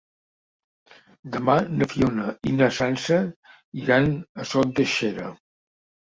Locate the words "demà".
1.33-1.57